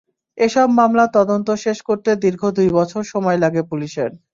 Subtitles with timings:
[0.37, 4.11] এসব মামলার তদন্ত শেষ করতে দীর্ঘ দুই বছর সময় লাগে পুলিশের।